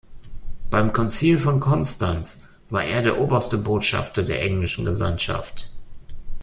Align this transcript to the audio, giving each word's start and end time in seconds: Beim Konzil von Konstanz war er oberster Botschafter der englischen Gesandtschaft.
Beim 0.71 0.93
Konzil 0.93 1.37
von 1.37 1.59
Konstanz 1.59 2.47
war 2.71 2.83
er 2.83 3.19
oberster 3.21 3.59
Botschafter 3.59 4.23
der 4.23 4.41
englischen 4.41 4.83
Gesandtschaft. 4.83 5.69